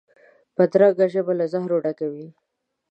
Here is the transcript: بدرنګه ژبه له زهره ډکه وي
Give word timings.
بدرنګه 0.55 1.05
ژبه 1.13 1.33
له 1.39 1.45
زهره 1.53 1.77
ډکه 1.83 2.07
وي 2.13 2.27